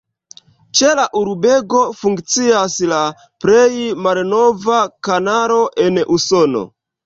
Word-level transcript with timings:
Ĉe 0.77 0.87
la 0.99 1.03
urbego 1.19 1.81
funkcias 1.99 2.79
la 2.95 3.03
plej 3.47 3.85
malnova 4.09 4.83
kanalo 5.11 5.63
en 5.89 6.05
Usono. 6.21 6.69